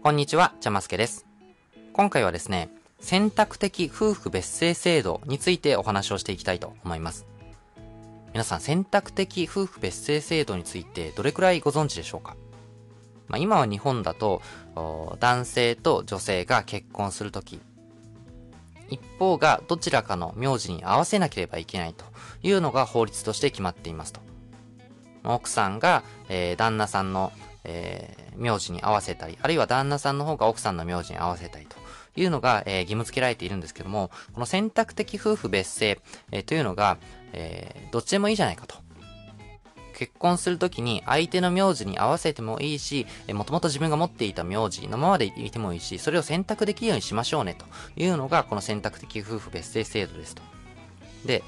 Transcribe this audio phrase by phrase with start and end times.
[0.00, 1.26] こんにちは、ちゃますけです。
[1.92, 2.70] 今回はですね、
[3.00, 7.26] 選択的夫婦別姓制度についてお話をしていきたいと思います。
[8.32, 12.36] 皆さん、選択的夫婦別姓制度についてどれくらいご存知でしょうか？
[13.26, 14.40] まあ、今は日本だと、
[15.18, 17.60] 男性と女性が結婚するとき、
[18.88, 22.04] 一方がどちらかの名字に合わせなければいけないと
[22.44, 24.20] いうのが法律として決まっていますと。
[25.24, 27.32] 奥さんが、えー、旦那さんの、
[27.70, 31.76] えー、名字に合わせたり、あるいは旦那さんの方が奥さんの名字に合わせたりと
[32.16, 36.00] いうのが、えー、義務付けられているんですけども、この選択的夫婦別姓、
[36.32, 36.96] えー、というのが、
[37.32, 38.76] えー、どっちでもいいじゃないかと。
[39.98, 50.42] 結婚するときに相手の名字に合わせてもいいし、もともと自分が持っていた名字のままでいてもいいし、それを選択できるようにしましょうねというのが、この選択的夫婦別姓制度ですと。
[51.26, 51.42] で、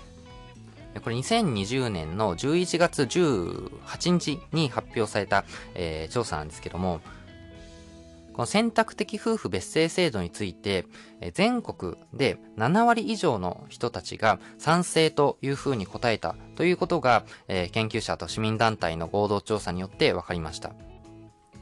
[1.03, 5.45] これ2020年の11月18日に発表された、
[5.75, 7.01] えー、調査なんですけども、
[8.33, 10.87] この選択的夫婦別姓制度について、
[11.35, 20.73] 全国で7割以上の人たちが賛成というふうに答えたということが、えー、研究者と市民団体の合同調査によって分かりました。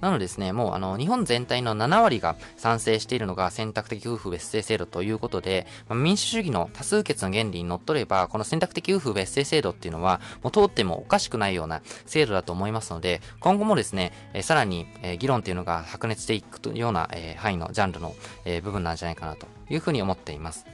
[0.01, 20.67] なのでですね、もうあの、日本全体の7割が賛成しているのが選択的夫婦別姓制度ということで、まあ、民主主義の多数決の原理にのっとれば、この選択的夫婦別姓制度っていうのは、もう通ってもおかしくないような制度だと思いますので、今後もですね、えー、さらに、えー、議論っていうのが白熱していくというような、えー、範囲のジャンルの、え部分なんじゃないかなというふうに思っています。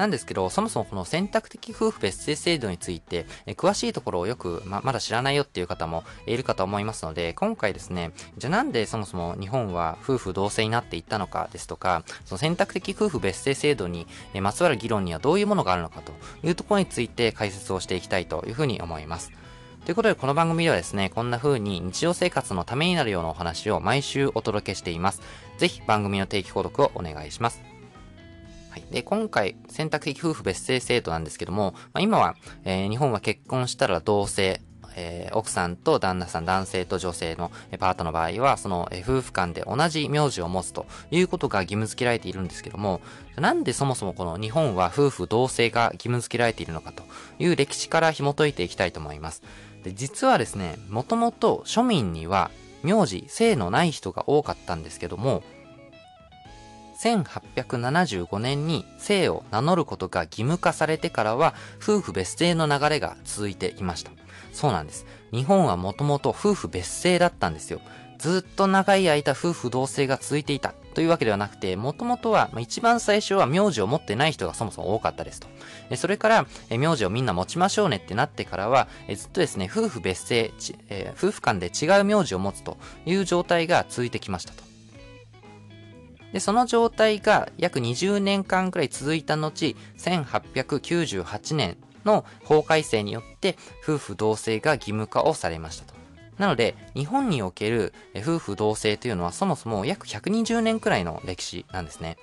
[0.00, 14.06] なんですけど、そもそもこの選択的夫婦別姓制度について、え詳しいところをよくままだ知らないよっていう方もいるかと思いますので、今回ですね、じゃあなんでそもそも日本は夫婦同姓になっていったのかですとか、その選択的夫婦別姓制度に
[14.40, 19.30] まつわる議論にはどういうものがあるのかというところについて解説をしていきたいというふうに思います。
[19.84, 25.20] ということで、この番組ではですね、こんな風に日常生活のためになるようなお話を毎週お届けしています。
[25.58, 27.69] ぜひ番組の定期購読をお願いします。
[28.70, 28.84] はい。
[28.90, 34.62] で、今回、選択的夫婦別姓制度なんですけども、まあ、今は、えー、日本は結婚したら同性、
[34.96, 43.00] えー、奥さんと旦那さん、男性と女性のパートの場合は、その、えー、夫婦間で同じ名字を持つということが義務付けられているんですけども、
[43.36, 47.02] なんでそもそもこの日本は夫婦同姓が義務付けられているのかと
[47.38, 49.42] いう歴史から紐解いていきたいと思います。
[49.82, 52.50] で実はですね、もともと庶民には
[52.82, 55.42] 名字、姓のない人が多かったんですけども、
[57.00, 64.10] 1875年に姓を名乗ることが義務化されてからは夫婦別姓の流れが続いていました。
[64.52, 65.06] そうなんです。
[65.32, 67.80] 日本はもともと夫婦別姓だったんですよ。
[68.18, 75.48] ずっと長い間夫婦同姓が続いていたというわけではなくて、もともとは、一番最初は名字を持ってない人がそもそも多かったですと。
[75.96, 80.52] それから、名字をみんな持ちましょうねってなってからは、ずっとですね、夫婦別姓、
[80.90, 84.69] え、夫婦間で違う名字を持つという状態が続いてきましたと。
[86.32, 95.94] で、その状態が約20年間くらい続いた後、1898年の法改正によって夫婦同姓が義務化をされましたと。
[96.38, 102.16] なので、日本における夫婦同姓というのはそもそも約120年くらいの歴史なんですね。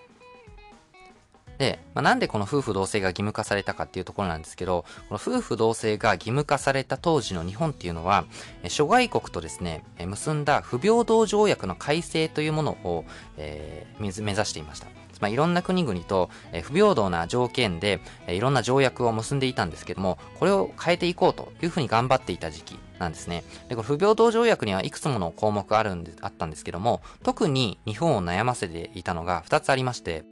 [1.58, 8.26] で、まあ、なんでこの夫婦同姓が義務化されたかっていうところなんですけど、この夫婦同姓が義務化された当時の日本っていうのは、
[8.68, 13.06] 諸外国とですね、結んだ不平等条約の改正というものを、
[13.38, 14.88] えー、目指していました。
[15.20, 23.44] まあ、いろんな国々と、え、不平等な条件で、え、いろんな条約を結んでいたんですけども、これを変えていこうというふうに頑張っていた時期なんですね。
[23.68, 30.24] で、これ不平等条約にはいくつもの項目あるんで、あったんですけども、特に日本を悩ませていたのが2つありまして、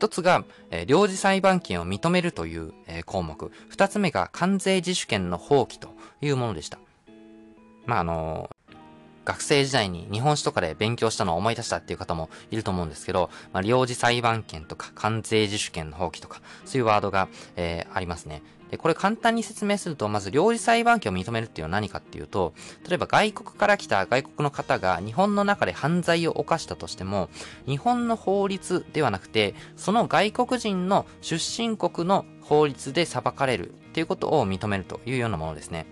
[0.00, 3.52] 一つが、えー、領事裁判権を認めるという、えー、項目。
[3.68, 5.90] 二つ目が関税自主権の放棄と
[6.22, 6.78] いうものでした。
[7.84, 8.50] まあ、あの、
[9.24, 18.42] 学生時代に日本史とかで勉強したのを思い出したっていう方もいると思うんですけど、まあ、領事裁判権とか関税自主権の放棄とか、そういうワードが、えー、ありますね。
[18.70, 22.54] で、これ簡単に説明すると、まず領事裁判権を認めるっていうのは何かっていうと、
[22.88, 27.28] 例えば外国から来た外国の方が日本の中で犯罪を犯したとしても、
[27.66, 35.86] 日本の法律ではなくて、その外国人の出身国の法律で裁かれるっていうことを認めるというようなものですね。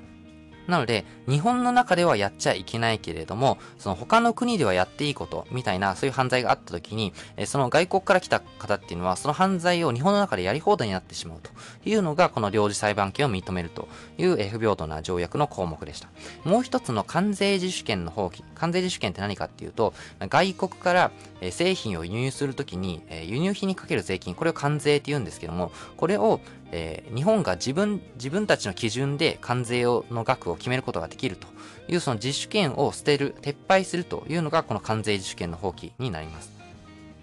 [0.68, 7.14] なので、日本の中ではやっちゃいけないけれども、その他の国ではやっていいことみたいな、そういう犯罪があった時に、
[7.46, 11.50] その外国から来た方っていうのは、その犯罪を日本の中でやり放題になってしまうと
[11.88, 13.88] いうのが、この領事裁判権を認めると
[14.18, 16.10] いう不平等な条約の項目でした。
[16.44, 18.44] もう一つの関税自主権の放棄。
[18.54, 21.10] 関税自主権って何かっていうと、外国から
[21.50, 26.40] 製品を輸入するときに、輸入品にかける税金、これを関税って言うんですけども、これを
[26.72, 31.46] えー、日本が自分、自分たちの基準で関税の額を決めることができると
[31.88, 36.52] いうその自主権を捨てる、撤廃するというのがこの関税自主権の放棄になります。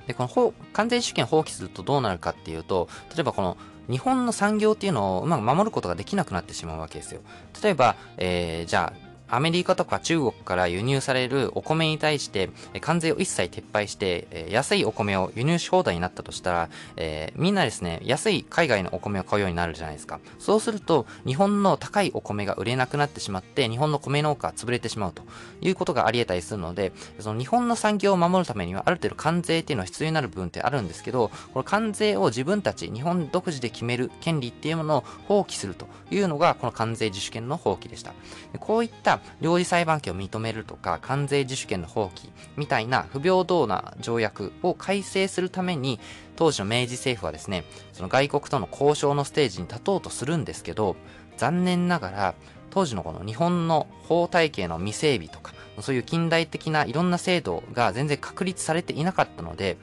[0.07, 3.57] で、この関税自主権放棄するとどうなるかっていうと、例えばこの
[3.89, 7.21] 日本の産業っていうのをうまく守ることができなくなってしまうわけですよ。
[7.61, 12.49] 例えば、えー、じゃあ、アメリカとか中国から輸入されるお米に対して
[12.81, 20.19] 関税を一切撤廃して安いお米を輸入し放題になったとしたら、えー、みんなですね、安い海外のお米を買うようになるじゃないですか。
[20.39, 25.23] そうすると日本の高いお米が売れなくなってしまって日本の米農家は潰れてしまうと
[25.61, 38.13] いうことがあり得たりするので、その日本の産業を守るためにはある程度関税っていうのは必要になる部分ってあるんですけど、この関税を自分たち日本独自で決める権利っていうものを放棄するというのがこの関税自主権の放棄でした。
[38.59, 45.99] こういった領事裁判権を認めるとか、関税自主権の放棄みたいな不平等な条約を改正するために、
[46.35, 50.95] 当時の明治政府はですね、その外国との交渉のステージに立とうとするんですけど、
[51.37, 52.35] 残念ながら、
[52.69, 59.77] 当時のこの日本の法体系の未整備とか、そういう近代的ないろんな制度が全然確立されていなかったので、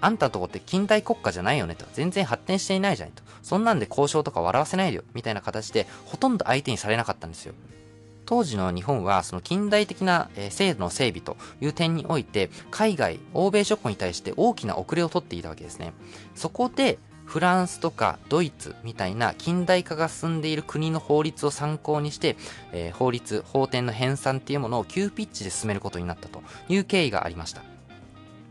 [0.00, 1.86] あんたのとこって近代国家じゃないよねと。
[1.92, 3.22] 全然発展していないじゃないと。
[3.42, 5.04] そんなんで交渉とか笑わせないでよ。
[5.14, 7.54] みたいな形で、ほとんど相手にされなかったんですよ。
[8.26, 15.92] 当時の日本はその近代的な制度の整備という点において海外、欧米諸国に対して大きな遅れをとっていたわけですね。
[16.34, 22.36] そこでフランスとかドイツみたいな近代化が進んでいる国の法律を参考にして、
[22.72, 27.71] えー、法律、法典の編纂っていうものを急ピッチで進めることになったという経緯がありました。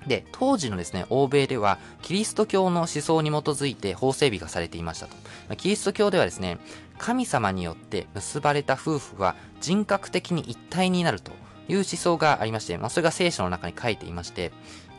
[0.07, 5.15] で、当時のですね、欧米では、キリスト教の思想に基づいて法整備がされていましたと。
[5.55, 6.57] キリスト教ではですね、
[6.97, 11.31] 神様によって結ばれた夫婦は人格的に一体になると
[11.67, 14.51] いう思想がありまして、まあ、それが聖書の中に書いていまして、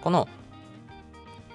[0.02, 0.28] この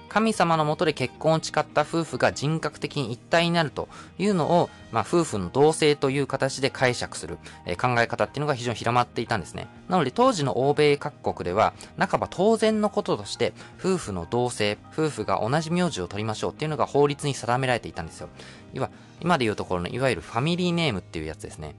[0.08, 3.88] 神様のもとで結婚を誓った夫婦が人格的に一体になると
[4.18, 9.68] いうのを、まあ、夫婦の同性という形で解釈する、えー、考え方っていうのが非常に広まっていたんですね。
[9.88, 18.28] なので当時の欧米各国では、半ば当然のこととして、夫婦の同性、夫婦が同じ名字を取りましょうっていうのが法律に定められていたんですよ。
[18.74, 18.90] いわ
[19.20, 21.74] 今でいうところのいわゆるファミリーネームっていうやつですね。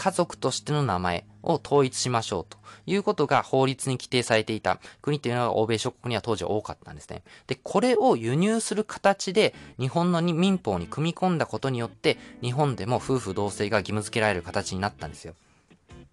[0.00, 2.56] 家族としての名前を統一しましょうと
[2.86, 7.22] いうことが法律に規定されていた国というのが欧米諸国には当時多かったんですね。
[7.46, 15.34] で、これを輸入する形で日本の民法に組み込んだことによって日本でも夫婦同姓が義務付けられる形になったんですよ。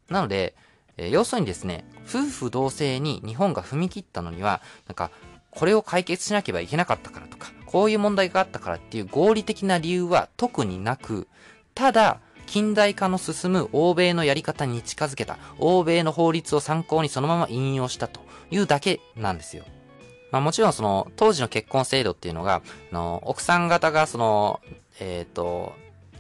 [0.09, 0.53] なので、
[0.97, 5.11] えー、要するにですね、夫婦同姓に日本が踏み切ったのには、なんか、
[5.49, 11.29] これを解決しなければいけなかったからとか、こういう問題があったからっていう合理的な理由は特になく、
[11.73, 19.65] ただ、近代化の進む欧米のやり方に近づけた、欧米の法律を参考にそのまま引用したというだけなんですよ。
[20.31, 22.61] まあもちろんその当時の結婚制度っていうのが、
[22.91, 24.61] あの奥さん方がその、
[24.99, 25.73] えっ、ー、と、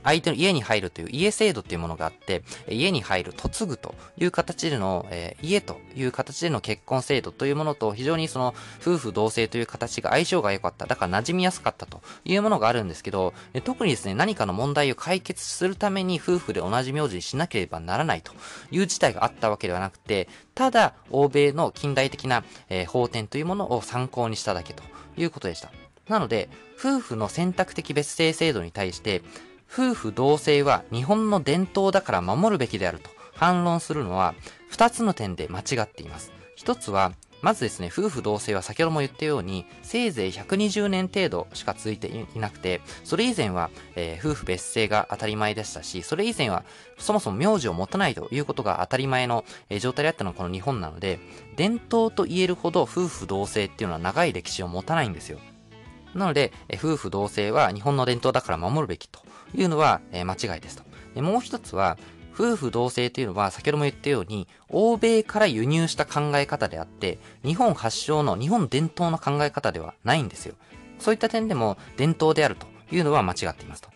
[0.07, 10.85] 相手の家に入るという家制度っていうものがあって、家に入る、嫁ぐという形での、えー、家という形での結婚制度というものと非常にその夫婦同姓という形が相性が良かった。
[10.85, 13.33] だから馴染みやすかったというものがあるんですけど、
[13.65, 18.31] 特にですね、何かの問題を解決するために夫婦で同じ名字にしなければならないと
[18.71, 24.83] いう事態があったわけではなくて、ただ、欧米の近代的な、えー、法典というものを参考にしただけと
[25.17, 25.69] いうことでした。
[26.07, 26.47] なので、
[26.79, 29.21] 夫婦の選択的別姓制度に対して、
[29.69, 34.33] 夫婦同姓は日本の伝統だから守るべきであると反論するのは
[34.69, 36.31] 二つの点で間違っています。
[36.55, 46.63] 一つは、まずですね、夫婦同姓は先ほども言ったように、せいぜい120年程度しか続いていなくて、それ以前は、えー、夫婦別姓が当たり前でしたし、それ以前は
[46.97, 51.19] そもそも名字を持たないということが当たり前の、えー、状態であったのがこの日本なので、
[51.55, 55.37] 伝統と言えるほど夫婦同姓っていうのは長い歴史を持たないんですよ。
[56.15, 59.21] なので、夫婦同姓は日本の伝統だから守るべきと
[59.55, 60.83] いうのは、えー、間違いですと。
[61.15, 61.97] でもう一つは、
[62.33, 70.53] 夫婦同姓というのは先ほども言ったように、欧米から輸入した考え方であって、日本発祥の日本伝統の考え方ではないんですよ。
[70.99, 73.89] そういった点でも伝統であるというのは間違っていますと。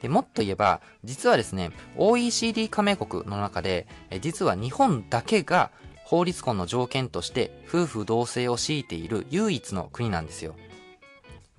[0.00, 3.86] でもっと言えば、実はですね、OECD 加盟国の中で、
[4.20, 5.70] 実は日本だけが
[6.04, 10.56] 法律婚の条件として夫婦同姓を強いている唯一の国なんですよ。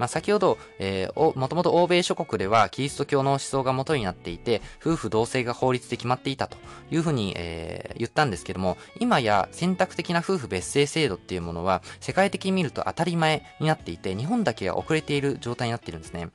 [0.04, 6.58] まあ、先ほど、えー、もともと欧米諸国ではキリスト教の思想が元になっていて、夫婦同姓が法律で決まっていたと
[6.92, 16.28] いうふうに、えー、言ったんですけども、今や選択的な夫婦別姓制度っていうものは、世界的に見ると当たり前になっていて、日本だけが遅れている状態になっているんですね。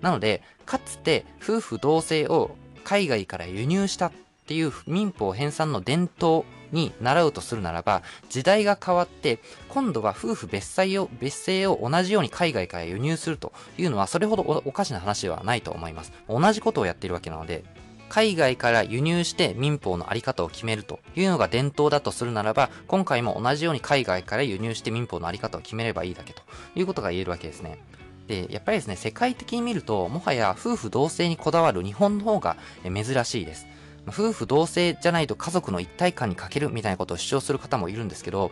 [0.00, 4.10] なので、かつて夫婦同姓を海外から輸入した
[4.42, 16.12] っていう民法編纂の伝統に習うとするならば、時代が変わって、今度は夫婦別姓を、別姓を同じように海外から輸入するというのは、それほどおかしな話ではないと思います。
[16.28, 17.64] 同じことをやっているわけなので、
[18.08, 26.42] 海外から輸入して民法のあり方を決めるというのが伝統だとするならば、今回も同じように海外から輸入して民法のあり方を決めればいいだけと
[26.74, 27.78] いうことが言えるわけですね。
[28.26, 33.66] で、やっぱりですね、世界的に見ると、もはや夫婦同姓にこだわる日本の方が珍しいです。
[34.08, 38.50] 夫婦同姓じゃないと家族の一体感に欠けるみたいなことを主張する方もいるんですけど、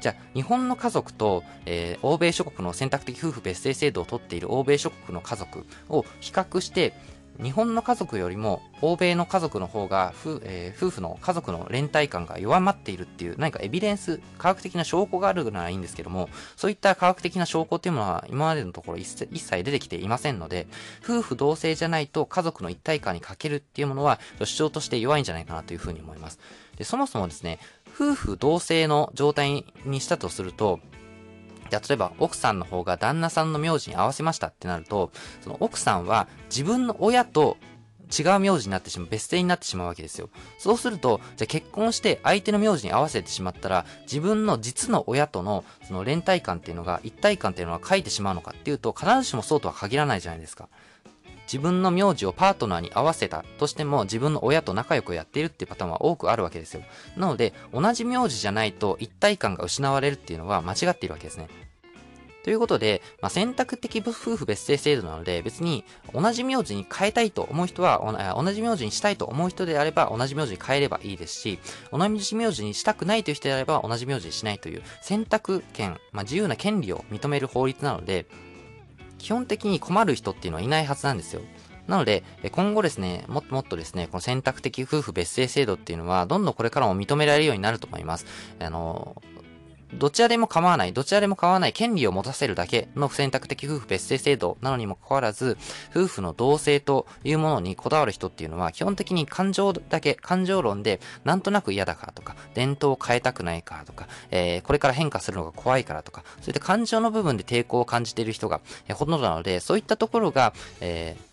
[0.00, 6.94] じゃあ、日本の家族と、えー、欧米諸国の選択的夫婦別姓制度をとっている欧米諸国の家族を比較して、
[7.42, 20.66] 日本の家族よりも欧米の家族の方が、えー、夫婦の家族の連帯感が弱まっているっていう何かエビデンス科学的な証拠があるならいいんですけどもそういった科学的な証拠っていうものは今までのところ一切出てきていませんので
[21.02, 26.38] 夫婦同姓じゃないと家族の一体感に欠けるっていうものは主張として弱いんじゃないかなというふうに思います。
[26.76, 27.58] でそもそもですね
[27.94, 30.80] 夫婦同姓の状態にしたとすると
[31.80, 35.10] 例えば奥さんの方が旦那さんの名字に合わせましたってなると、
[35.40, 37.56] その奥さんは自分の親と
[38.12, 40.28] 違う名字になってしまう、別姓になってしまうわけですよ。
[40.58, 50.68] そうすると、じゃあ結婚して相手の名字に合わせてしまったら、自分の実の親とのその連帯感っていうのが、一体感っていうのは書いてしまうのかっていうと、必ずしもそうとは限らないじゃないですか。
[51.52, 56.82] 自分の名字をパートナーに合わせたとしても自分の親と仲良くやっているっていうパターンは多くあるわけですよ。
[57.16, 61.48] なので、同じ名字じゃないと一体感が失われるっていうのは間違っているわけですね。
[62.42, 71.60] ということで、まあ、選択的夫婦別姓制度なので、別に同じ名字に変えたいと思う人は、同じ名字にしたいと思う人であれば、同じ名字に変えればいいですし、
[71.92, 78.26] 同じ名字にしたくないという人であれば、同じ名字にしないという選択権、まあ、自由な権利を認める法律なので、
[79.22, 81.42] 基本的に困る人っていうのはいないはずなんですよ。
[81.86, 88.26] なので、今後ですね、もっともっとですね、この選択的夫婦別姓制度っていうのは、どんどんこれからも認められるようになると思います。
[88.58, 89.22] あの、
[89.94, 95.58] どちらでも構わない、どちらでも構わない権利を持たせるだけの選択的夫婦別姓制度なのにもかかわらず、
[95.94, 111.31] 夫婦の同性というものにこだわる人っていうのは、基本的に感情だけ、感情論で、なんとなく嫌だからとか、伝統を変えたくないからとか、えー、これから変化するのが怖いからとか、そういった感情の部分で抵抗を感じている人が、えー、ほとんどなので、そういったところが、えー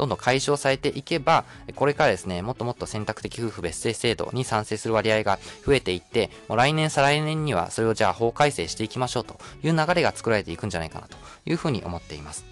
[0.00, 1.44] どんどん解消されていけば、
[1.76, 12.46] これからですね、もっともっと選択的夫婦別姓制度に賛成する割合が増えていって、もう来年再来年にはそれをじゃあ法改正していきましょうという流れが作られていくんじゃないかなというふうに思っています。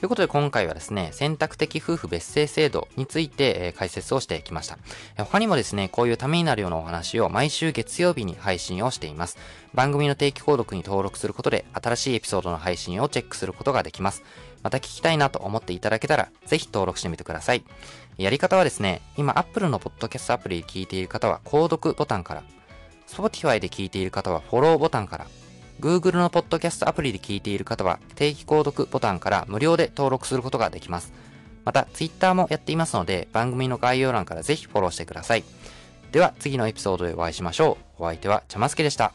[0.00, 4.78] ということで今回はですね、選択的夫婦別姓制度について、解説をしてきました。
[5.16, 9.38] 他にもですね、こういうためになるようなお話を毎週月曜日に配信をしています。
[9.74, 14.22] 番組の定期購読に登録することで新しいエピソードの配信をチェックすることができます。
[14.62, 17.64] また聞きたいなと思っていただけたら、ぜひ登録してみてください。
[18.16, 22.42] やり方はですね、今 Apple のポッドキャストアプリで聞いている方は、購読ボタンから、
[23.06, 25.26] Spotify で聞いている方は、フォローボタンから、
[25.80, 31.12] Google のポッドキャストアプリで聞いている方は、定期購読ボタンから無料で登録することができます。
[31.64, 35.44] また、Twitter もやっていますので、番組の概要欄からぜひフォローしてください。
[36.10, 38.02] では、次のエピソードでお会いしましょう。
[38.02, 39.12] お相手は、ちゃますけでした。